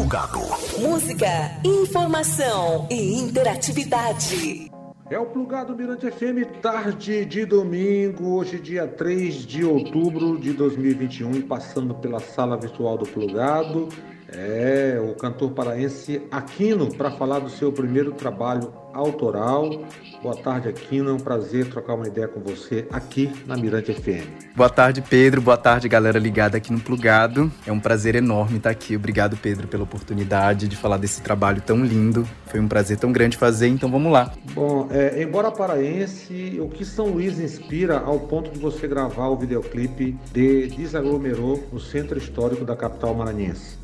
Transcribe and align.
Plugado. 0.00 0.40
Música, 0.78 1.28
informação 1.62 2.88
e 2.90 3.18
interatividade. 3.18 4.72
É 5.10 5.18
o 5.18 5.26
Plugado 5.26 5.76
Mirante 5.76 6.10
FM, 6.10 6.62
tarde 6.62 7.26
de 7.26 7.44
domingo, 7.44 8.36
hoje 8.36 8.58
dia 8.58 8.88
3 8.88 9.44
de 9.44 9.62
outubro 9.62 10.38
de 10.38 10.54
2021, 10.54 11.42
passando 11.42 11.94
pela 11.96 12.18
sala 12.18 12.56
virtual 12.56 12.96
do 12.96 13.04
Plugado. 13.06 13.90
É, 14.32 14.98
o 15.04 15.14
cantor 15.16 15.50
paraense 15.50 16.22
Aquino, 16.30 16.94
para 16.94 17.10
falar 17.10 17.40
do 17.40 17.50
seu 17.50 17.70
primeiro 17.70 18.12
trabalho 18.12 18.72
autoral. 18.92 19.84
Boa 20.22 20.36
tarde, 20.36 20.68
Aquino. 20.68 21.10
É 21.10 21.12
um 21.12 21.18
prazer 21.18 21.66
trocar 21.68 21.94
uma 21.94 22.06
ideia 22.06 22.28
com 22.28 22.40
você 22.40 22.86
aqui 22.90 23.32
na 23.46 23.56
Mirante 23.56 23.92
FM. 23.92 24.50
Boa 24.54 24.68
tarde, 24.68 25.00
Pedro. 25.00 25.40
Boa 25.40 25.56
tarde, 25.56 25.88
galera 25.88 26.18
ligada 26.18 26.56
aqui 26.56 26.72
no 26.72 26.80
Plugado. 26.80 27.50
É 27.66 27.72
um 27.72 27.80
prazer 27.80 28.14
enorme 28.14 28.58
estar 28.58 28.70
aqui. 28.70 28.96
Obrigado, 28.96 29.36
Pedro, 29.36 29.66
pela 29.66 29.84
oportunidade 29.84 30.68
de 30.68 30.76
falar 30.76 30.98
desse 30.98 31.22
trabalho 31.22 31.62
tão 31.62 31.84
lindo. 31.84 32.26
Foi 32.46 32.60
um 32.60 32.68
prazer 32.68 32.98
tão 32.98 33.12
grande 33.12 33.36
fazer, 33.36 33.68
então 33.68 33.90
vamos 33.90 34.12
lá. 34.12 34.32
Bom, 34.52 34.88
é, 34.90 35.22
embora 35.22 35.50
paraense, 35.50 36.58
o 36.60 36.68
que 36.68 36.84
São 36.84 37.06
Luís 37.06 37.38
inspira 37.38 37.98
ao 37.98 38.20
ponto 38.20 38.50
de 38.50 38.58
você 38.58 38.86
gravar 38.86 39.28
o 39.28 39.36
videoclipe 39.36 40.18
de 40.32 40.66
Desaglomerou 40.68 41.66
no 41.72 41.80
centro 41.80 42.18
histórico 42.18 42.64
da 42.64 42.76
capital 42.76 43.14
maranhense? 43.14 43.78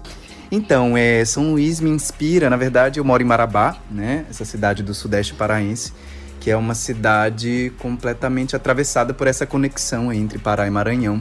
Então, 0.51 0.97
é, 0.97 1.25
São 1.25 1.53
Luís 1.53 1.81
me 1.81 1.91
inspira, 1.91 2.49
na 2.49 2.57
verdade, 2.57 3.01
eu 3.01 3.05
moro 3.05 3.23
em 3.23 3.27
Marabá, 3.27 3.77
né? 3.91 4.25
Essa 4.31 4.45
cidade 4.45 4.83
do 4.83 4.95
sudeste 4.95 5.35
paraense, 5.35 5.93
que 6.39 6.51
é 6.51 6.57
uma 6.57 6.75
cidade 6.75 7.73
completamente 7.79 8.55
atravessada 8.55 9.13
por 9.13 9.27
essa 9.27 9.45
conexão 9.45 10.13
entre 10.13 10.39
Pará 10.39 10.67
e 10.67 10.71
Maranhão. 10.71 11.21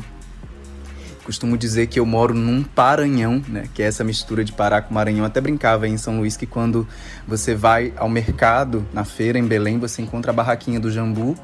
Costumo 1.24 1.58
dizer 1.58 1.88
que 1.88 2.00
eu 2.00 2.06
moro 2.06 2.36
num 2.36 2.62
Paranhão, 2.62 3.44
né? 3.48 3.68
Que 3.74 3.82
é 3.82 3.88
essa 3.88 4.04
mistura 4.04 4.44
de 4.44 4.52
Pará 4.52 4.80
com 4.80 4.94
Maranhão. 4.94 5.26
Até 5.26 5.42
brincava 5.42 5.88
em 5.88 5.98
São 5.98 6.20
Luís 6.20 6.38
que 6.38 6.46
quando 6.46 6.88
você 7.28 7.56
vai 7.56 7.92
ao 7.98 8.08
mercado, 8.08 8.86
na 8.94 9.04
feira 9.04 9.40
em 9.40 9.44
Belém, 9.44 9.80
você 9.80 10.04
encontra 10.04 10.30
a 10.30 10.36
barraquinha 10.36 10.80
do 10.80 10.92
Jambu, 10.92 11.36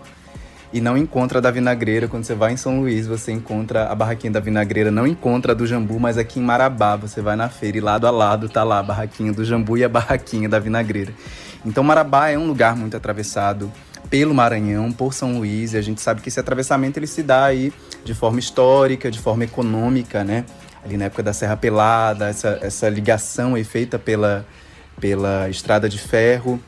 e 0.74 0.80
não 0.80 0.98
encontra 0.98 1.40
a 1.40 1.42
da 1.42 1.52
vinagreira. 1.52 2.08
Quando 2.08 2.24
você 2.24 2.34
vai 2.34 2.54
em 2.54 2.58
São 2.58 2.80
Luís, 2.80 3.08
você 3.08 3.32
encontra 3.32 3.86
a 3.86 3.96
barraquinha 3.96 4.32
da 4.32 4.40
vinagreira, 4.40 4.90
não 4.90 5.06
encontra 5.06 5.52
a 5.52 5.56
do 5.56 5.66
jambu, 5.68 6.00
mas 6.00 6.18
aqui 6.18 6.40
em 6.40 6.44
Marabá 6.44 6.96
você 6.96 7.22
vai 7.22 7.36
na 7.36 7.50
feira 7.50 7.78
e 7.78 7.82
lado 7.82 8.08
a 8.08 8.12
lado 8.12 8.48
tá 8.48 8.64
lá 8.64 8.80
a 8.80 8.84
barraquinha 8.84 9.34
do 9.34 9.44
jambu 9.44 9.78
e 9.78 9.84
a 9.84 9.90
barraquinha 9.90 10.48
da 10.48 10.60
vinagreira. 10.60 11.14
Então 11.66 11.84
Marabá 11.84 12.30
é 12.30 12.38
um 12.38 12.48
lugar 12.48 12.76
muito 12.76 12.96
atravessado 12.96 13.72
pelo 14.10 14.34
Maranhão, 14.34 14.92
por 14.92 15.14
São 15.14 15.38
Luís, 15.38 15.74
e 15.74 15.78
a 15.78 15.82
gente 15.82 16.02
sabe 16.02 16.22
que 16.22 16.30
esse 16.30 16.40
atravessamento 16.40 16.98
ele 16.98 17.08
se 17.08 17.22
dá 17.22 17.46
aí 17.46 17.72
de 18.04 18.14
forma 18.14 18.40
histórica, 18.40 19.12
de 19.12 19.20
forma 19.20 19.44
econômica, 19.44 20.24
né? 20.24 20.44
Ali 20.84 20.98
na 20.98 21.06
época 21.06 21.22
da 21.22 21.32
Serra 21.32 21.56
Pelada, 21.56 22.28
essa, 22.28 22.60
essa 22.62 22.90
ligação 22.90 23.54
aí 23.54 23.64
feita 23.64 24.00
pela, 24.00 24.46
pela 25.00 25.48
estrada 25.50 25.88
de 25.88 26.00
ferro 26.00 26.60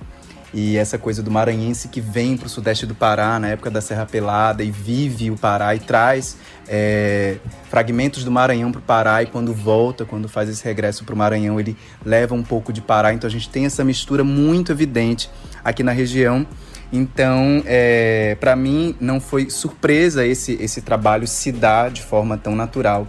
e 0.54 0.78
essa 0.78 1.00
coisa 1.00 1.24
do 1.24 1.32
maranhense 1.32 1.88
que 1.88 2.00
vem 2.00 2.38
para 2.38 2.46
o 2.46 2.50
sudeste 2.50 2.86
do 2.86 2.94
Pará 2.94 3.40
na 3.40 3.48
época 3.48 3.72
da 3.72 3.82
Serra 3.82 4.06
Pelada 4.06 4.64
e 4.64 4.70
vive 4.70 5.32
o 5.32 5.38
Pará 5.38 5.76
e 5.76 5.80
traz 5.80 6.38
é, 6.68 7.38
fragmentos 7.70 8.24
do 8.24 8.32
Maranhão 8.32 8.72
para 8.72 8.80
o 8.80 8.84
Pará 8.84 9.24
e 9.24 9.26
quando 9.26 9.52
volta, 9.52 10.06
quando 10.06 10.30
faz 10.30 10.48
esse 10.48 10.64
regresso 10.64 11.04
para 11.04 11.16
o 11.16 11.18
Maranhão, 11.18 11.60
ele 11.60 11.76
leva 12.06 12.36
um 12.36 12.44
pouco 12.44 12.72
de 12.72 12.82
Pará. 12.82 13.14
Então 13.14 13.28
a 13.28 13.32
gente 13.32 13.50
tem 13.50 13.66
essa 13.66 13.84
mistura 13.84 14.24
muito 14.24 14.72
evidente 14.72 15.30
aqui 15.64 15.82
na 15.82 15.92
região. 15.92 16.46
Então, 16.92 17.64
é, 17.66 18.38
para 18.40 18.56
mim, 18.56 18.96
não 19.00 19.20
foi 19.20 19.50
surpresa 19.50 20.24
esse, 20.24 20.54
esse 20.62 20.80
trabalho 20.80 21.28
se 21.28 21.52
dar 21.52 21.90
de 21.90 22.04
forma 22.04 22.38
tão 22.38 22.56
natural 22.56 23.08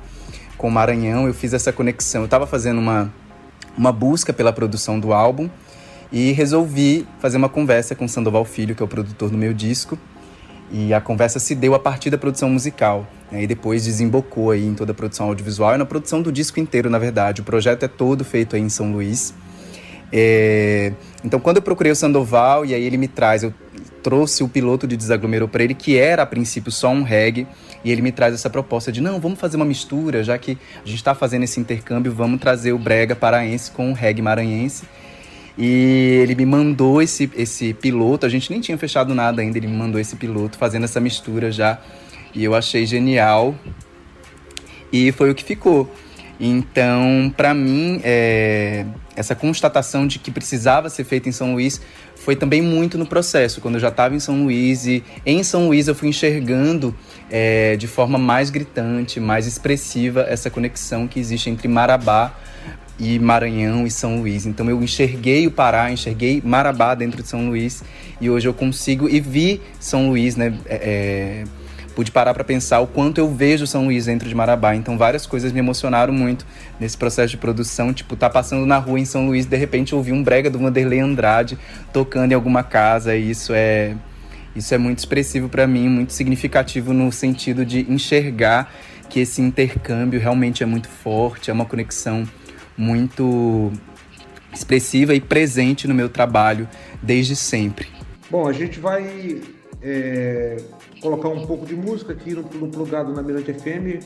com 0.56 0.68
o 0.68 0.70
Maranhão. 0.70 1.26
Eu 1.26 1.34
fiz 1.34 1.52
essa 1.52 1.70
conexão. 1.70 2.22
Eu 2.22 2.24
estava 2.24 2.46
fazendo 2.46 2.78
uma, 2.78 3.12
uma 3.76 3.92
busca 3.92 4.32
pela 4.32 4.54
produção 4.54 4.98
do 4.98 5.12
álbum 5.12 5.50
e 6.14 6.30
resolvi 6.30 7.04
fazer 7.18 7.36
uma 7.36 7.48
conversa 7.48 7.96
com 7.96 8.06
Sandoval 8.06 8.44
Filho, 8.44 8.72
que 8.72 8.80
é 8.80 8.86
o 8.86 8.88
produtor 8.88 9.30
do 9.30 9.36
meu 9.36 9.52
disco. 9.52 9.98
E 10.70 10.94
a 10.94 11.00
conversa 11.00 11.40
se 11.40 11.56
deu 11.56 11.74
a 11.74 11.78
partir 11.80 12.08
da 12.08 12.16
produção 12.16 12.48
musical. 12.48 13.04
Né? 13.32 13.42
E 13.42 13.46
depois 13.48 13.84
desembocou 13.84 14.52
aí 14.52 14.64
em 14.64 14.74
toda 14.74 14.92
a 14.92 14.94
produção 14.94 15.26
audiovisual 15.26 15.74
e 15.74 15.78
na 15.78 15.84
produção 15.84 16.22
do 16.22 16.30
disco 16.30 16.60
inteiro, 16.60 16.88
na 16.88 17.00
verdade. 17.00 17.40
O 17.40 17.44
projeto 17.44 17.82
é 17.82 17.88
todo 17.88 18.24
feito 18.24 18.54
aí 18.54 18.62
em 18.62 18.68
São 18.68 18.92
Luís. 18.92 19.34
É... 20.12 20.92
Então, 21.24 21.40
quando 21.40 21.56
eu 21.56 21.62
procurei 21.62 21.90
o 21.90 21.96
Sandoval, 21.96 22.64
e 22.64 22.72
aí 22.74 22.84
ele 22.84 22.96
me 22.96 23.08
traz, 23.08 23.42
eu 23.42 23.52
trouxe 24.00 24.44
o 24.44 24.48
piloto 24.48 24.86
de 24.86 24.96
Desaglomerou 24.96 25.48
para 25.48 25.64
ele, 25.64 25.74
que 25.74 25.98
era 25.98 26.22
a 26.22 26.26
princípio 26.26 26.70
só 26.70 26.90
um 26.90 27.02
reggae, 27.02 27.44
e 27.84 27.90
ele 27.90 28.02
me 28.02 28.12
traz 28.12 28.34
essa 28.34 28.48
proposta 28.48 28.92
de: 28.92 29.00
não, 29.00 29.18
vamos 29.18 29.40
fazer 29.40 29.56
uma 29.56 29.64
mistura, 29.64 30.22
já 30.22 30.38
que 30.38 30.56
a 30.76 30.86
gente 30.86 30.98
está 30.98 31.12
fazendo 31.12 31.42
esse 31.42 31.58
intercâmbio, 31.58 32.12
vamos 32.12 32.38
trazer 32.38 32.72
o 32.72 32.78
brega 32.78 33.16
paraense 33.16 33.72
com 33.72 33.90
o 33.90 33.92
reggae 33.92 34.22
maranhense. 34.22 34.84
E 35.56 36.20
ele 36.22 36.34
me 36.34 36.44
mandou 36.44 37.00
esse, 37.00 37.30
esse 37.36 37.72
piloto, 37.74 38.26
a 38.26 38.28
gente 38.28 38.50
nem 38.50 38.60
tinha 38.60 38.76
fechado 38.76 39.14
nada 39.14 39.40
ainda, 39.40 39.56
ele 39.56 39.68
me 39.68 39.76
mandou 39.76 40.00
esse 40.00 40.16
piloto 40.16 40.58
fazendo 40.58 40.84
essa 40.84 41.00
mistura 41.00 41.52
já. 41.52 41.78
E 42.34 42.42
eu 42.42 42.54
achei 42.54 42.84
genial. 42.84 43.54
E 44.92 45.12
foi 45.12 45.30
o 45.30 45.34
que 45.34 45.44
ficou. 45.44 45.88
Então, 46.38 47.32
para 47.36 47.54
mim, 47.54 48.00
é, 48.02 48.84
essa 49.14 49.34
constatação 49.36 50.06
de 50.06 50.18
que 50.18 50.30
precisava 50.30 50.90
ser 50.90 51.04
feito 51.04 51.28
em 51.28 51.32
São 51.32 51.52
Luís 51.52 51.80
foi 52.16 52.34
também 52.34 52.60
muito 52.60 52.98
no 52.98 53.06
processo. 53.06 53.60
Quando 53.60 53.74
eu 53.74 53.80
já 53.80 53.88
estava 53.88 54.16
em 54.16 54.20
São 54.20 54.42
Luís 54.44 54.86
e 54.86 55.04
em 55.24 55.44
São 55.44 55.68
Luís 55.68 55.86
eu 55.86 55.94
fui 55.94 56.08
enxergando 56.08 56.94
é, 57.30 57.76
de 57.76 57.86
forma 57.86 58.18
mais 58.18 58.50
gritante, 58.50 59.20
mais 59.20 59.46
expressiva 59.46 60.26
essa 60.28 60.50
conexão 60.50 61.06
que 61.06 61.20
existe 61.20 61.48
entre 61.48 61.68
Marabá 61.68 62.34
e 62.98 63.18
Maranhão 63.18 63.86
e 63.86 63.90
São 63.90 64.18
Luís. 64.20 64.46
Então 64.46 64.68
eu 64.68 64.82
enxerguei 64.82 65.46
o 65.46 65.50
Pará, 65.50 65.90
enxerguei 65.90 66.40
Marabá 66.44 66.94
dentro 66.94 67.22
de 67.22 67.28
São 67.28 67.48
Luís 67.48 67.82
e 68.20 68.30
hoje 68.30 68.48
eu 68.48 68.54
consigo 68.54 69.08
e 69.08 69.20
vi 69.20 69.60
São 69.80 70.08
Luís, 70.08 70.36
né? 70.36 70.54
É, 70.66 70.74
é 70.74 71.44
pude 71.94 72.10
parar 72.10 72.34
para 72.34 72.42
pensar 72.42 72.80
o 72.80 72.86
quanto 72.86 73.18
eu 73.18 73.32
vejo 73.32 73.66
São 73.66 73.84
Luís 73.84 74.06
dentro 74.06 74.28
de 74.28 74.34
Marabá. 74.34 74.74
Então 74.74 74.98
várias 74.98 75.26
coisas 75.26 75.52
me 75.52 75.60
emocionaram 75.60 76.12
muito 76.12 76.44
nesse 76.78 76.96
processo 76.96 77.30
de 77.30 77.36
produção, 77.36 77.92
tipo 77.92 78.16
tá 78.16 78.28
passando 78.28 78.66
na 78.66 78.78
rua 78.78 78.98
em 78.98 79.04
São 79.04 79.26
Luís, 79.26 79.46
de 79.46 79.56
repente 79.56 79.94
ouvir 79.94 80.12
um 80.12 80.22
brega 80.22 80.50
do 80.50 80.58
Vanderlei 80.58 81.00
Andrade 81.00 81.58
tocando 81.92 82.32
em 82.32 82.34
alguma 82.34 82.62
casa 82.62 83.16
e 83.16 83.30
isso 83.30 83.52
é 83.54 83.94
isso 84.54 84.72
é 84.72 84.78
muito 84.78 84.98
expressivo 85.00 85.48
para 85.48 85.66
mim, 85.66 85.88
muito 85.88 86.12
significativo 86.12 86.92
no 86.92 87.10
sentido 87.10 87.64
de 87.64 87.80
enxergar 87.90 88.72
que 89.08 89.20
esse 89.20 89.42
intercâmbio 89.42 90.20
realmente 90.20 90.62
é 90.62 90.66
muito 90.66 90.88
forte, 90.88 91.50
é 91.50 91.52
uma 91.52 91.64
conexão 91.64 92.24
muito 92.76 93.72
expressiva 94.52 95.14
e 95.14 95.20
presente 95.20 95.88
no 95.88 95.94
meu 95.94 96.08
trabalho 96.08 96.68
desde 97.02 97.34
sempre. 97.34 97.88
Bom, 98.30 98.48
a 98.48 98.52
gente 98.52 98.80
vai 98.80 99.40
é, 99.82 100.56
colocar 101.00 101.28
um 101.28 101.46
pouco 101.46 101.66
de 101.66 101.76
música 101.76 102.12
aqui 102.14 102.32
no, 102.32 102.42
no 102.42 102.68
plugado 102.68 103.12
na 103.12 103.22
Mirante 103.22 103.52
FM, 103.52 104.02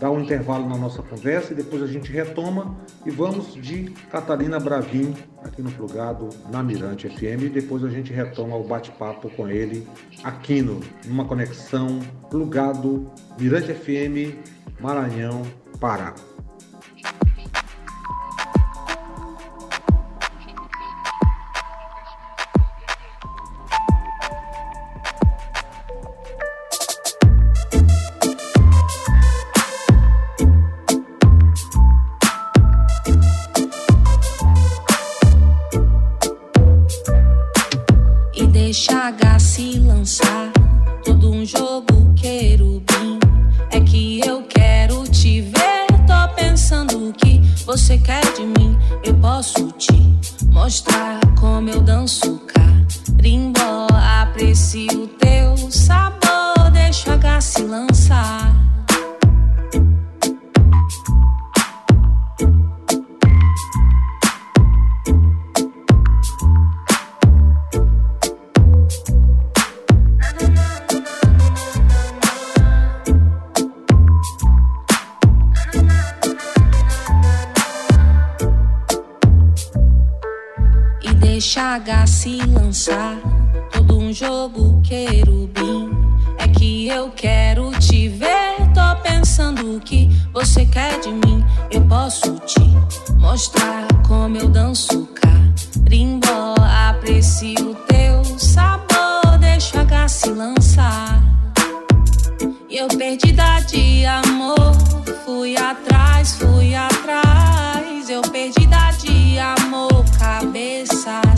dar 0.00 0.10
um 0.10 0.20
intervalo 0.20 0.66
na 0.66 0.76
nossa 0.76 1.02
conversa 1.02 1.52
e 1.52 1.56
depois 1.56 1.82
a 1.82 1.86
gente 1.86 2.10
retoma 2.10 2.74
e 3.04 3.10
vamos 3.10 3.54
de 3.54 3.90
Catarina 4.10 4.58
Bravin 4.58 5.14
aqui 5.44 5.60
no 5.60 5.70
plugado 5.70 6.30
na 6.50 6.62
Mirante 6.62 7.08
FM 7.08 7.42
e 7.42 7.48
depois 7.50 7.84
a 7.84 7.88
gente 7.88 8.12
retoma 8.12 8.56
o 8.56 8.64
bate-papo 8.64 9.28
com 9.30 9.48
ele 9.48 9.86
aqui 10.24 10.62
no, 10.62 10.80
numa 11.04 11.26
conexão 11.26 12.00
plugado 12.30 13.10
Mirante 13.38 13.74
FM 13.74 14.34
Maranhão 14.80 15.42
Pará. 15.78 16.14
H 81.78 82.06
se 82.08 82.38
lançar, 82.38 83.16
todo 83.72 83.98
um 83.98 84.12
jogo 84.12 84.82
querubim. 84.82 85.88
É 86.36 86.48
que 86.48 86.88
eu 86.88 87.08
quero 87.10 87.70
te 87.78 88.08
ver, 88.08 88.56
tô 88.74 89.00
pensando 89.00 89.76
o 89.76 89.80
que 89.80 90.08
você 90.32 90.66
quer 90.66 90.98
de 90.98 91.12
mim. 91.12 91.44
Eu 91.70 91.80
posso 91.82 92.34
te 92.40 92.60
mostrar 93.16 93.86
como 94.08 94.36
eu 94.36 94.48
danço 94.48 95.08
carimbó. 95.14 96.56
Aprecio 96.88 97.76
teu 97.86 98.24
sabor, 98.36 99.38
deixa 99.38 99.82
H 99.82 100.08
se 100.08 100.30
lançar. 100.30 101.22
E 102.68 102.76
eu 102.76 102.88
perdida 102.88 103.60
de 103.68 104.04
amor, 104.04 104.72
fui 105.24 105.56
atrás, 105.56 106.34
fui 106.38 106.74
atrás. 106.74 108.10
Eu 108.10 108.22
perdida 108.22 108.90
de 109.00 109.38
amor, 109.38 110.04
cabeça. 110.18 111.37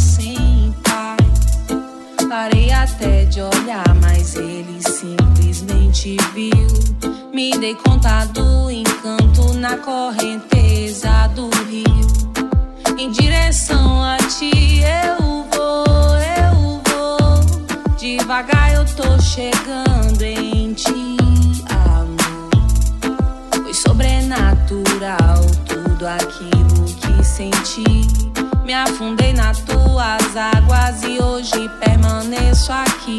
Parei 2.31 2.71
até 2.71 3.25
de 3.25 3.43
olhar, 3.43 3.93
mas 4.01 4.37
ele 4.37 4.81
simplesmente 4.81 6.17
viu. 6.33 7.33
Me 7.35 7.51
dei 7.59 7.75
conta 7.75 8.25
do 8.27 8.71
encanto 8.71 9.53
na 9.55 9.77
correnteza 9.77 11.27
do 11.35 11.51
rio. 11.69 12.07
Em 12.97 13.11
direção 13.11 14.01
a 14.05 14.17
ti 14.19 14.81
eu 14.81 15.45
vou, 15.53 15.85
eu 16.39 16.81
vou. 16.87 17.97
Devagar 17.97 18.75
eu 18.75 18.85
tô 18.95 19.21
chegando 19.21 20.23
em 20.23 20.73
ti 20.73 21.17
sobrenatural. 23.75 25.41
Tudo 25.67 26.07
aquilo 26.07 26.85
que 26.95 27.25
senti. 27.25 28.30
Me 28.71 28.75
afundei 28.75 29.33
nas 29.33 29.59
tuas 29.63 30.37
águas 30.37 31.03
e 31.03 31.21
hoje 31.21 31.69
permaneço 31.81 32.71
aqui. 32.71 33.19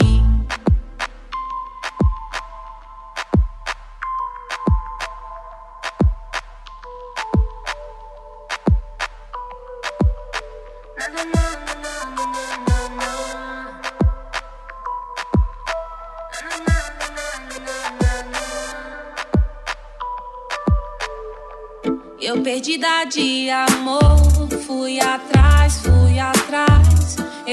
Eu 22.22 22.42
perdida 22.42 23.04
de 23.04 23.50
amor, 23.50 24.21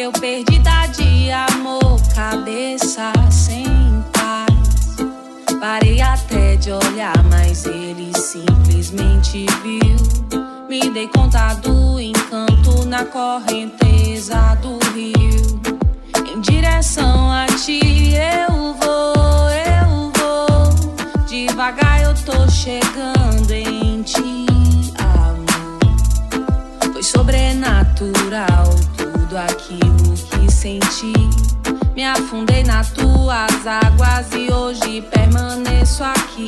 Eu 0.08 0.12
perdida 0.12 0.86
de 0.86 1.30
amor, 1.30 2.00
cabeça 2.14 3.12
sem 3.30 3.66
paz. 4.14 4.96
Parei 5.60 6.00
até 6.00 6.56
de 6.56 6.72
olhar, 6.72 7.22
mas 7.24 7.66
ele 7.66 8.10
simplesmente 8.16 9.44
viu. 9.62 10.40
Me 10.66 10.80
dei 10.88 11.08
conta 11.08 11.52
do 11.56 12.00
encanto 12.00 12.86
na 12.86 13.04
correnteza 13.04 14.56
do 14.62 14.78
rio. 14.94 15.60
Em 16.26 16.40
direção 16.40 17.30
a 17.30 17.44
ti 17.44 18.14
eu 18.14 18.74
vou, 18.80 19.50
eu 19.50 20.10
vou. 20.16 21.26
Devagar 21.26 22.00
eu 22.04 22.14
tô 22.24 22.50
chegando 22.50 23.52
em 23.52 24.02
ti 24.02 24.46
sobrenatural. 27.02 28.97
Tudo 29.28 29.40
aquilo 29.40 30.14
que 30.30 30.50
senti. 30.50 31.12
Me 31.94 32.02
afundei 32.02 32.64
nas 32.64 32.92
tuas 32.92 33.66
águas 33.66 34.32
e 34.32 34.50
hoje 34.50 35.02
permaneço 35.02 36.02
aqui. 36.02 36.46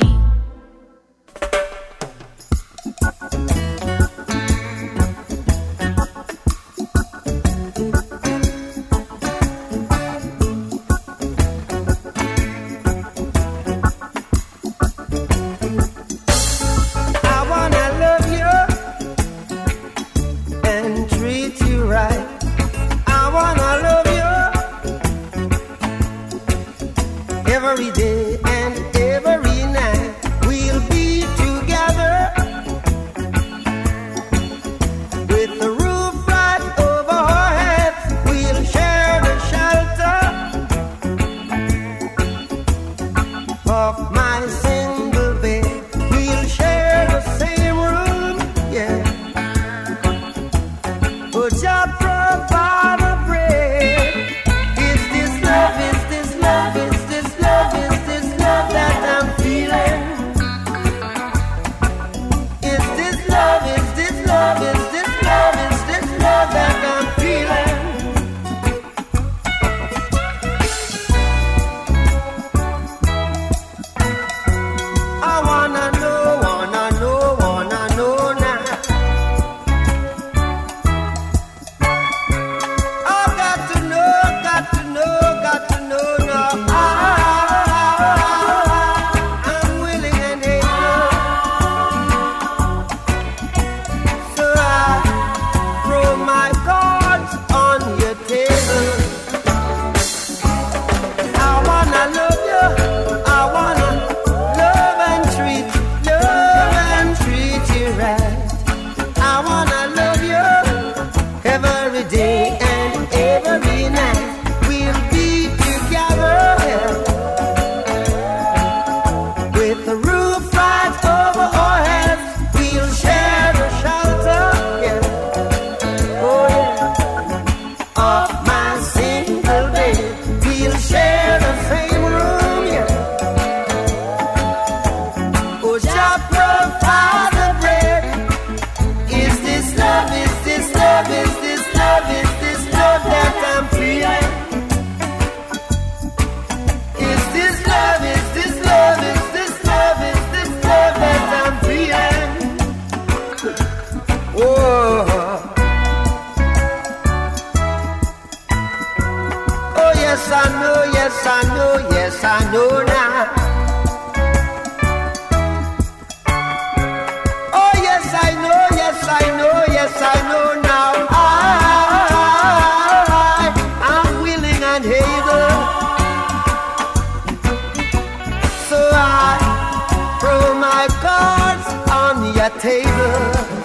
That 182.41 182.59
table. 182.59 183.60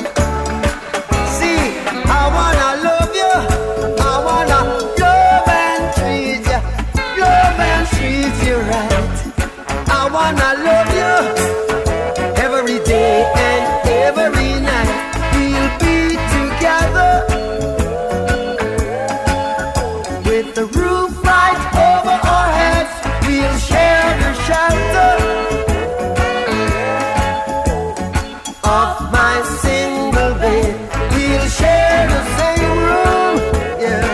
single 29.60 30.34
bed. 30.40 30.75
We'll 31.12 31.48
share 31.48 32.06
the 32.08 32.22
same 32.38 32.78
room. 32.88 33.36
Yeah. 33.80 34.06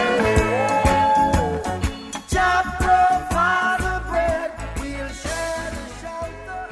Job 2.29 2.65
provide 2.79 4.03
bread. 4.09 4.51
We'll 4.81 5.13
share 5.23 5.71
the 5.71 5.85
shelter. 6.01 6.69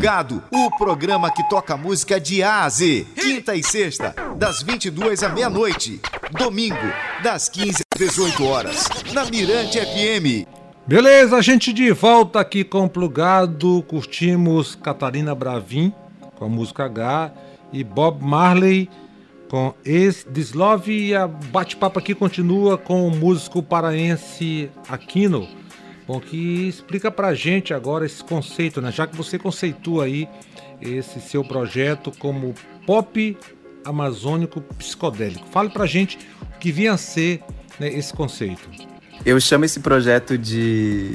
Gado, 0.00 0.42
o 0.50 0.70
programa 0.76 1.30
que 1.30 1.48
toca 1.48 1.76
música 1.76 2.18
de 2.20 2.42
A 2.42 2.64
a 2.64 2.68
Z. 2.68 3.06
Quinta 3.14 3.54
e 3.54 3.62
sexta, 3.62 4.14
das 4.36 4.62
22 4.62 5.22
à 5.22 5.28
meia-noite. 5.28 6.00
Domingo, 6.32 6.76
das 7.22 7.48
15 7.48 7.82
às 7.94 7.98
18 7.98 8.44
horas. 8.44 8.88
Na 9.12 9.24
Mirante 9.26 9.78
FM. 9.78 10.46
Beleza, 10.86 11.36
a 11.36 11.42
gente 11.42 11.72
de 11.72 11.92
volta 11.92 12.40
aqui 12.40 12.64
com 12.64 12.84
o 12.84 12.88
Plugado, 12.88 13.84
curtimos 13.86 14.74
Catarina 14.74 15.34
Bravin, 15.34 15.92
com 16.40 16.46
a 16.46 16.48
música 16.48 16.86
H 16.86 17.32
e 17.72 17.84
Bob 17.84 18.24
Marley 18.24 18.90
com 19.48 19.72
esse 19.84 20.28
Dislove 20.28 21.08
e 21.08 21.14
a 21.14 21.28
bate-papo 21.28 22.00
aqui 22.00 22.16
continua 22.16 22.76
com 22.76 23.06
o 23.06 23.10
músico 23.14 23.62
paraense 23.62 24.68
Aquino 24.88 25.46
Bom, 26.10 26.18
que 26.18 26.66
explica 26.66 27.08
pra 27.08 27.34
gente 27.34 27.72
agora 27.72 28.04
esse 28.04 28.24
conceito, 28.24 28.80
né? 28.80 28.90
Já 28.90 29.06
que 29.06 29.14
você 29.14 29.38
conceitua 29.38 30.06
aí 30.06 30.28
esse 30.82 31.20
seu 31.20 31.44
projeto 31.44 32.10
como 32.18 32.52
pop 32.84 33.38
amazônico 33.84 34.60
psicodélico. 34.76 35.46
Fale 35.52 35.70
pra 35.70 35.86
gente 35.86 36.18
o 36.42 36.58
que 36.58 36.72
vinha 36.72 36.94
a 36.94 36.96
ser 36.96 37.44
né, 37.78 37.88
esse 37.88 38.12
conceito. 38.12 38.68
Eu 39.24 39.40
chamo 39.40 39.64
esse 39.64 39.78
projeto 39.78 40.36
de 40.36 41.14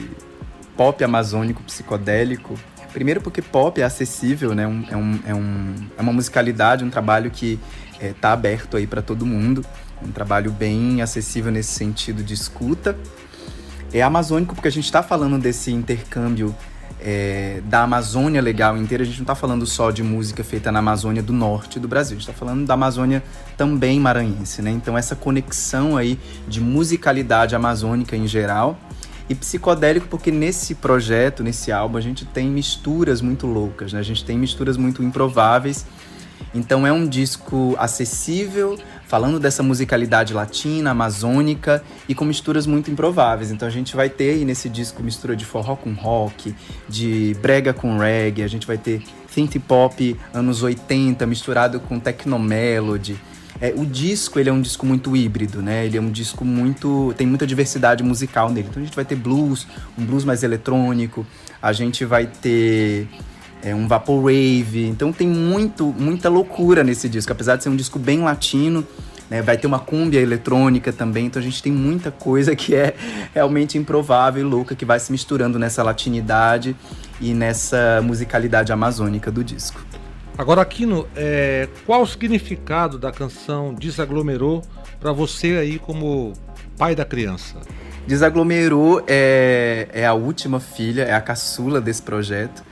pop 0.78 1.04
amazônico 1.04 1.62
psicodélico. 1.64 2.58
Primeiro 2.96 3.20
porque 3.20 3.42
pop 3.42 3.82
é 3.82 3.84
acessível, 3.84 4.56
né? 4.56 4.64
É, 4.64 4.68
um, 4.96 5.20
é, 5.26 5.36
um, 5.36 5.76
é 5.98 6.02
uma 6.02 6.14
musicalidade, 6.14 6.82
um 6.82 6.90
trabalho 6.90 7.30
que 7.30 7.60
está 8.02 8.30
é, 8.30 8.32
aberto 8.32 8.78
aí 8.78 8.88
para 8.88 9.02
todo 9.02 9.26
mundo. 9.26 9.66
Um 10.02 10.14
trabalho 10.14 10.50
bem 10.50 11.02
acessível 11.02 11.52
nesse 11.52 11.74
sentido 11.74 12.24
de 12.24 12.34
escuta 12.34 12.98
é 13.92 14.02
amazônico 14.02 14.56
porque 14.56 14.70
a 14.70 14.72
gente 14.72 14.86
está 14.86 15.04
falando 15.04 15.38
desse 15.38 15.74
intercâmbio 15.74 16.56
é, 17.02 17.62
da 17.66 17.82
Amazônia 17.82 18.42
legal 18.42 18.78
inteira. 18.78 19.04
A 19.04 19.06
gente 19.06 19.18
não 19.18 19.24
está 19.24 19.36
falando 19.36 19.66
só 19.66 19.92
de 19.92 20.02
música 20.02 20.42
feita 20.42 20.72
na 20.72 20.80
Amazônia 20.80 21.22
do 21.22 21.34
norte 21.34 21.82
do 21.82 21.90
Brasil, 21.90 22.16
a 22.16 22.20
gente 22.20 22.30
está 22.30 22.40
falando 22.40 22.66
da 22.66 22.76
Amazônia 22.76 23.22
também 23.58 24.00
maranhense, 24.00 24.62
né? 24.62 24.72
Então 24.72 24.98
essa 24.98 25.18
conexão 25.18 25.98
aí 25.98 26.18
de 26.48 26.62
musicalidade 26.62 27.58
amazônica 27.58 28.16
em 28.16 28.26
geral 28.26 28.80
e 29.30 29.36
psicodélico 29.36 30.08
porque 30.08 30.32
nesse 30.32 30.76
projeto, 30.76 31.44
nesse 31.44 31.72
álbum, 31.72 31.98
a 31.98 32.02
gente 32.02 32.26
tem 32.26 32.48
misturas 32.48 33.22
muito 33.22 33.48
loucas, 33.48 33.94
né? 33.94 34.00
A 34.00 34.04
gente 34.04 34.24
tem 34.24 34.38
misturas 34.38 34.78
muito 34.78 35.04
improváveis. 35.04 35.86
Então 36.54 36.86
é 36.86 36.92
um 36.92 37.08
disco 37.08 37.76
acessível, 37.78 38.78
falando 39.08 39.40
dessa 39.40 39.62
musicalidade 39.62 40.34
latina, 40.34 40.92
amazônica 40.92 41.84
e 42.08 42.16
com 42.16 42.24
misturas 42.26 42.66
muito 42.66 42.90
improváveis. 42.90 43.52
Então 43.52 43.68
a 43.68 43.72
gente 43.72 43.96
vai 43.96 44.10
ter 44.10 44.32
aí 44.32 44.46
nesse 44.46 44.70
disco 44.70 45.04
mistura 45.04 45.36
de 45.36 45.46
forró 45.46 45.76
com 45.76 45.94
rock, 45.94 46.56
de 46.88 47.36
brega 47.42 47.74
com 47.74 47.98
reggae, 47.98 48.44
a 48.44 48.48
gente 48.48 48.66
vai 48.66 48.78
ter 48.78 49.02
synth 49.30 49.60
pop 49.68 50.16
anos 50.34 50.64
80 50.64 51.26
misturado 51.26 51.80
com 51.80 52.00
technomelody. 52.00 53.20
É, 53.62 53.74
o 53.76 53.86
disco 53.86 54.40
ele 54.40 54.50
é 54.50 54.54
um 54.54 54.62
disco 54.62 54.86
muito 54.86 55.16
híbrido, 55.16 55.62
né? 55.62 55.86
Ele 55.86 55.98
é 55.98 56.02
um 56.02 56.12
disco 56.12 56.44
muito 56.44 57.14
tem 57.18 57.26
muita 57.26 57.48
diversidade 57.48 58.04
musical 58.04 58.50
nele. 58.50 58.68
Então 58.70 58.82
a 58.82 58.86
gente 58.86 58.96
vai 58.96 59.06
ter 59.06 59.16
blues, 59.16 59.66
um 59.98 60.04
blues 60.04 60.26
mais 60.26 60.44
eletrônico, 60.44 61.26
a 61.62 61.72
gente 61.72 62.04
vai 62.04 62.26
ter 62.28 63.08
é 63.64 63.74
um 63.74 63.88
vaporwave. 63.88 64.86
Então 64.86 65.12
tem 65.12 65.28
muito, 65.28 65.86
muita 65.98 66.30
loucura 66.30 66.84
nesse 66.84 67.10
disco, 67.10 67.32
apesar 67.32 67.56
de 67.56 67.64
ser 67.64 67.70
um 67.70 67.76
disco 67.76 67.98
bem 67.98 68.22
latino. 68.22 68.86
Né, 69.28 69.42
vai 69.42 69.58
ter 69.58 69.66
uma 69.66 69.80
cúmbia 69.80 70.20
eletrônica 70.20 70.94
também, 70.94 71.26
então 71.26 71.42
a 71.42 71.44
gente 71.44 71.64
tem 71.64 71.72
muita 71.72 72.12
coisa 72.12 72.56
que 72.56 72.76
é 72.76 72.94
realmente 73.34 73.76
improvável 73.76 74.40
e 74.40 74.46
louca 74.48 74.76
que 74.76 74.86
vai 74.86 75.00
se 75.00 75.12
misturando 75.12 75.58
nessa 75.58 75.82
latinidade 75.82 76.76
e 77.20 77.34
nessa 77.34 78.04
musicalidade 78.04 78.72
amazônica 78.72 79.32
do 79.32 79.44
disco. 79.44 79.84
Agora, 80.38 80.62
Aquino, 80.62 81.08
é, 81.16 81.70
qual 81.86 82.02
o 82.02 82.08
significado 82.08 82.98
da 82.98 83.10
canção 83.10 83.74
Desaglomerou 83.74 84.62
para 85.00 85.14
você 85.14 85.56
aí 85.58 85.80
como 85.80 86.34
pai 86.78 86.94
da 86.94 87.06
criança? 87.06 87.62
Desaglomerou 88.06 89.02
é, 89.08 89.88
é 89.94 90.06
a 90.06 90.14
última 90.14 90.60
filha, 90.60 91.04
é 91.04 91.14
a 91.14 91.22
caçula 91.22 91.80
desse 91.80 92.02
projeto. 92.02 92.64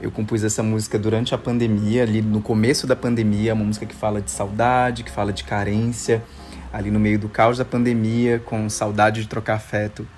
Eu 0.00 0.10
compus 0.10 0.42
essa 0.42 0.62
música 0.62 0.98
durante 0.98 1.34
a 1.34 1.38
pandemia, 1.38 2.02
ali 2.02 2.22
no 2.22 2.40
começo 2.40 2.86
da 2.86 2.96
pandemia, 2.96 3.52
uma 3.52 3.64
música 3.64 3.84
que 3.84 3.94
fala 3.94 4.22
de 4.22 4.30
saudade, 4.30 5.04
que 5.04 5.10
fala 5.10 5.34
de 5.34 5.44
carência, 5.44 6.22
ali 6.72 6.90
no 6.90 6.98
meio 6.98 7.18
do 7.18 7.28
caos 7.28 7.58
da 7.58 7.64
pandemia, 7.64 8.40
com 8.44 8.68
saudade 8.70 9.20
de 9.20 9.28
trocar 9.28 9.56
afeto, 9.56 10.08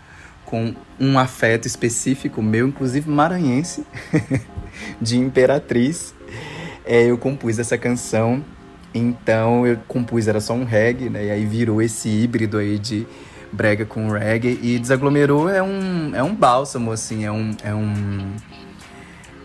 com 0.44 0.74
um 0.98 1.18
afeto 1.18 1.66
específico 1.66 2.40
meu, 2.40 2.68
inclusive 2.68 3.10
maranhense, 3.10 3.84
de 5.02 5.18
Imperatriz. 5.18 6.14
É, 6.84 7.04
eu 7.04 7.16
compus 7.16 7.58
essa 7.58 7.78
canção, 7.78 8.44
então 8.92 9.66
eu 9.66 9.78
compus, 9.88 10.28
era 10.28 10.40
só 10.40 10.52
um 10.54 10.64
reggae, 10.64 11.08
né? 11.08 11.26
E 11.26 11.30
aí 11.30 11.46
virou 11.46 11.80
esse 11.80 12.08
híbrido 12.08 12.58
aí 12.58 12.78
de 12.78 13.06
brega 13.50 13.84
com 13.86 14.08
reggae. 14.10 14.58
E 14.62 14.78
Desaglomerou 14.78 15.48
é 15.48 15.62
um, 15.62 16.14
é 16.14 16.22
um 16.22 16.34
bálsamo, 16.34 16.92
assim, 16.92 17.24
é 17.24 17.32
um, 17.32 17.50
é 17.62 17.74
um 17.74 18.34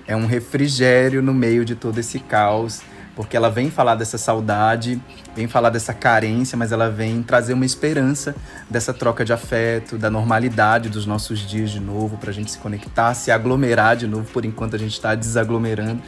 é 0.10 0.15
um 0.15 0.25
refrigério 0.25 1.22
no 1.22 1.36
meio 1.36 1.63
de 1.63 1.75
todo 1.75 2.00
esse 2.00 2.17
caos, 2.17 2.81
porque 3.15 3.38
ela 3.38 3.48
vem 3.51 3.69
falar 3.69 3.93
dessa 3.93 4.17
saudade, 4.17 5.00
vem 5.36 5.48
falar 5.48 5.69
dessa 5.69 5.93
carência, 5.93 6.58
mas 6.58 6.72
ela 6.72 6.89
vem 6.89 7.22
trazer 7.22 7.53
uma 7.53 7.63
esperança 7.63 8.36
dessa 8.67 8.91
troca 8.91 9.24
de 9.24 9.31
afeto, 9.31 10.00
da 10.00 10.10
normalidade 10.10 10.89
dos 10.89 11.05
nossos 11.05 11.48
dias 11.48 11.69
de 11.69 11.79
novo, 11.79 12.17
para 12.17 12.31
a 12.31 12.34
gente 12.34 12.50
se 12.50 12.58
conectar, 12.58 13.13
se 13.13 13.29
aglomerar 13.29 13.96
de 13.98 14.08
novo, 14.08 14.25
por 14.31 14.46
enquanto 14.46 14.75
a 14.75 14.79
gente 14.79 14.93
está 14.93 15.13
desaglomerando. 15.13 16.01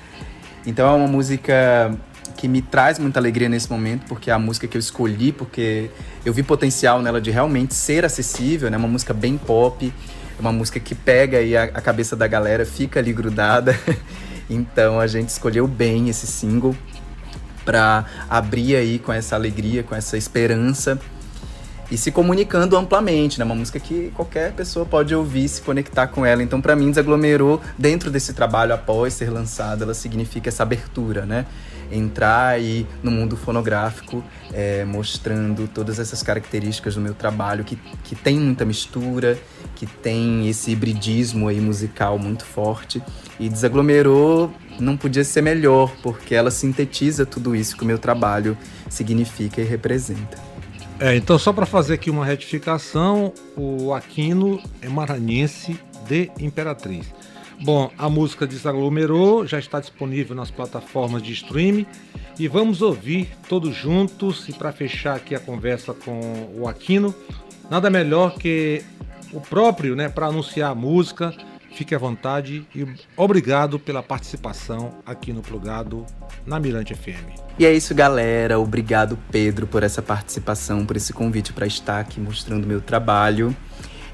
Então 0.65 0.88
é 0.88 0.96
uma 0.96 1.08
música 1.08 1.91
que 2.38 2.48
me 2.48 2.62
traz 2.62 2.98
muita 2.98 3.20
alegria 3.20 3.48
nesse 3.48 3.70
momento, 3.70 4.06
porque 4.08 4.30
é 4.30 4.34
a 4.34 4.39
música 4.39 4.68
que 4.68 4.75
eu 4.75 4.80
escolhi, 4.80 5.32
porque 5.32 5.89
eu 6.25 6.34
vi 6.34 6.44
potencial 6.44 7.01
nela 7.01 7.22
de 7.22 7.30
realmente 7.32 7.74
ser 7.74 8.06
acessível, 8.06 8.70
né? 8.70 8.77
Uma 8.77 8.88
música 8.88 9.13
bem 9.13 9.38
pop, 9.38 9.94
é 10.38 10.41
uma 10.41 10.51
música 10.51 10.80
que 10.80 10.96
pega 10.96 11.38
aí 11.38 11.56
a, 11.56 11.63
a 11.63 11.82
cabeça 11.82 12.15
da 12.15 12.27
galera, 12.27 12.65
fica 12.65 13.00
ali 13.00 13.13
grudada. 13.13 13.77
então 14.50 15.00
a 15.00 15.08
gente 15.08 15.30
escolheu 15.30 15.68
bem 15.68 16.10
esse 16.10 16.25
single 16.25 16.75
para 17.63 18.06
abrir 18.30 18.75
aí 18.75 18.98
com 18.98 19.13
essa 19.13 19.36
alegria, 19.36 19.84
com 19.84 19.94
essa 19.94 20.18
esperança 20.18 21.00
e 21.91 21.98
se 21.98 22.10
comunicando 22.10 22.77
amplamente, 22.77 23.38
né? 23.38 23.43
Uma 23.43 23.53
música 23.53 23.77
que 23.77 24.13
qualquer 24.15 24.53
pessoa 24.53 24.86
pode 24.86 25.13
ouvir, 25.13 25.50
se 25.50 25.62
conectar 25.62 26.07
com 26.07 26.25
ela. 26.25 26.41
Então, 26.41 26.62
para 26.62 26.74
mim, 26.74 26.89
desaglomerou 26.89 27.62
dentro 27.77 28.10
desse 28.10 28.33
trabalho 28.33 28.74
após 28.74 29.13
ser 29.13 29.29
lançada, 29.29 29.83
ela 29.83 29.93
significa 29.93 30.48
essa 30.48 30.63
abertura, 30.63 31.25
né? 31.25 31.45
Entrar 31.91 32.48
aí 32.48 32.88
no 33.03 33.12
mundo 33.12 33.36
fonográfico, 33.36 34.24
é, 34.53 34.86
mostrando 34.86 35.67
todas 35.67 36.00
essas 36.00 36.24
características 36.24 36.95
do 36.95 37.01
meu 37.01 37.13
trabalho, 37.13 37.65
que, 37.65 37.75
que 38.05 38.15
tem 38.15 38.39
muita 38.39 38.63
mistura, 38.63 39.38
que 39.75 39.86
tem 39.86 40.48
esse 40.48 40.71
hibridismo 40.71 41.50
aí 41.50 41.60
musical 41.60 42.17
muito 42.17 42.45
forte. 42.45 43.03
E 43.38 43.50
desaglomerou 43.50 44.50
não 44.79 44.95
podia 44.95 45.25
ser 45.25 45.41
melhor, 45.41 45.93
porque 46.01 46.33
ela 46.33 46.51
sintetiza 46.51 47.25
tudo 47.25 47.53
isso 47.53 47.75
que 47.75 47.83
o 47.83 47.86
meu 47.86 47.98
trabalho 47.98 48.57
significa 48.89 49.60
e 49.60 49.65
representa. 49.65 50.50
É, 51.01 51.15
então 51.15 51.39
só 51.39 51.51
para 51.51 51.65
fazer 51.65 51.96
aqui 51.96 52.12
uma 52.12 52.24
retificação, 52.24 53.34
o 53.58 53.91
Aquino 53.91 54.62
é 54.84 54.88
maranhense 54.88 55.79
de 56.08 56.29
Imperatriz. 56.39 57.12
Bom, 57.63 57.89
a 57.98 58.08
música 58.08 58.46
desaglomerou, 58.46 59.48
já 59.48 59.58
está 59.58 59.79
disponível 59.79 60.36
nas 60.36 60.51
plataformas 60.51 61.24
de 61.24 61.34
streaming 61.34 61.88
e 62.38 62.48
vamos 62.48 62.84
ouvir 62.84 63.31
todos 63.50 63.75
juntos 63.75 64.48
e 64.48 64.53
para 64.53 64.72
fechar 64.72 65.15
aqui 65.15 65.34
a 65.34 65.39
conversa 65.39 65.91
com 65.91 66.51
o 66.55 66.67
Aquino, 66.67 67.15
nada 67.67 67.89
melhor 67.89 68.36
que 68.36 68.84
o 69.34 69.41
próprio, 69.41 69.96
né, 69.96 70.08
para 70.08 70.27
anunciar 70.27 70.70
a 70.70 70.75
música. 70.75 71.34
Fique 71.74 71.96
à 71.96 71.98
vontade 71.98 72.68
e 72.75 72.86
obrigado 73.16 73.80
pela 73.80 74.04
participação 74.04 75.00
aqui 75.06 75.32
no 75.32 75.42
Plugado 75.42 76.06
na 76.46 76.60
Mirante 76.60 76.94
FM. 76.94 77.40
E 77.58 77.66
é 77.66 77.74
isso, 77.74 77.96
galera. 77.96 78.60
Obrigado, 78.60 79.18
Pedro, 79.32 79.66
por 79.66 79.82
essa 79.82 80.01
participação, 80.01 80.86
por 80.86 80.98
esse 80.98 81.13
convite 81.13 81.54
para 81.54 81.66
estar 81.66 82.00
aqui 82.00 82.20
mostrando 82.20 82.68
meu 82.68 82.82
trabalho. 82.82 83.56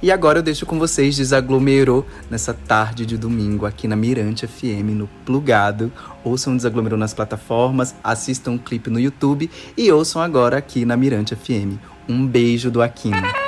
E 0.02 0.12
agora 0.12 0.40
eu 0.40 0.44
deixo 0.44 0.66
com 0.66 0.78
vocês 0.78 1.16
Desaglomerou 1.16 2.06
nessa 2.30 2.54
tarde 2.54 3.06
de 3.06 3.18
domingo 3.18 3.66
aqui 3.66 3.88
na 3.88 3.96
Mirante 3.96 4.46
FM, 4.46 4.92
no 4.92 5.08
Plugado. 5.26 5.92
Ouçam 6.24 6.56
Desaglomerou 6.56 7.00
nas 7.00 7.16
plataformas, 7.16 7.96
assistam 8.04 8.52
o 8.52 8.54
um 8.54 8.58
clipe 8.60 8.92
no 8.92 9.00
YouTube 9.00 9.50
e 9.76 9.92
ouçam 9.92 10.22
agora 10.22 10.58
aqui 10.58 10.86
na 10.86 10.96
Mirante 10.96 11.36
FM. 11.36 11.80
Um 12.08 12.28
beijo 12.28 12.70
do 12.70 12.82
Aquino. 12.82 13.47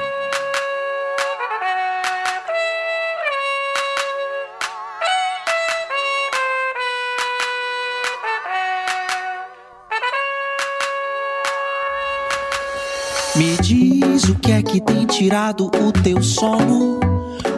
tirado 15.29 15.67
o 15.67 15.91
teu 15.91 16.24
sono. 16.24 17.00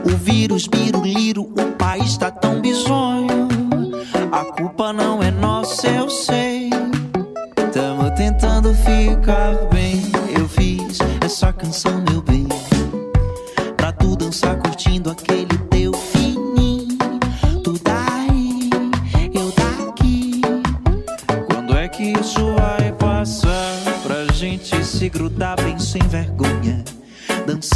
O 0.04 0.18
vírus 0.18 0.68
biruliro, 0.68 1.44
o 1.44 1.72
país 1.78 2.10
está 2.10 2.30
tão 2.30 2.60
bizonho. 2.60 3.48
A 4.30 4.44
culpa 4.44 4.92
não 4.92 5.24
é 5.24 5.32
nossa, 5.32 5.88
eu 5.88 6.10
sei. 6.10 6.70
Tamo 7.72 8.12
tentando 8.14 8.74
ficar 8.74 9.71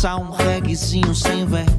Dançar 0.05 0.21
um 0.21 0.29
reguezinho 0.29 1.15
sem 1.15 1.47
ver. 1.47 1.74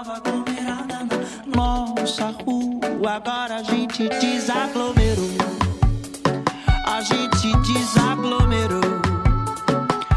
nova 0.00 0.16
aglomerada 0.16 1.06
na 1.46 1.56
nossa 1.56 2.30
rua. 2.30 3.16
Agora 3.16 3.56
a 3.56 3.62
gente 3.62 4.08
desaglomerou. 4.08 5.36
A 6.86 7.02
gente 7.02 7.54
desaglomerou. 7.58 8.80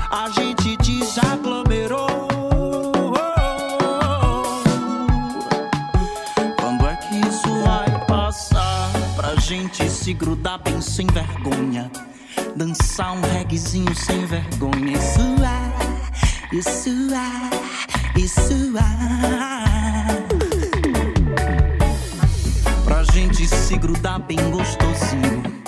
A 0.10 0.30
gente 0.30 0.78
desaglomerou. 0.78 2.30
Quando 6.62 6.88
é 6.88 6.96
que 6.96 7.16
isso 7.28 7.64
vai 7.66 8.06
passar? 8.06 8.90
Pra 9.18 9.36
gente 9.36 9.90
se 9.90 10.14
grudar 10.14 10.60
bem 10.60 10.80
sem 10.80 11.08
vergonha. 11.08 11.92
Dançar 12.56 13.18
um 13.18 13.22
reguezinho 13.22 13.94
sem 13.96 14.26
vergonha. 14.28 14.98
Isso 14.98 15.20
é, 15.44 16.56
isso 16.56 16.90
é, 17.14 18.20
isso 18.20 18.78
é. 18.78 19.53
gente 23.14 23.48
se 23.48 23.78
grudar 23.78 24.20
bem 24.26 24.40
gostosinho. 24.50 25.63